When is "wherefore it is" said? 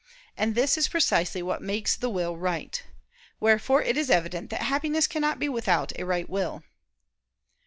3.39-4.09